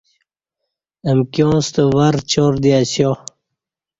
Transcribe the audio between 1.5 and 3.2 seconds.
ستہ ور چار دی اسیا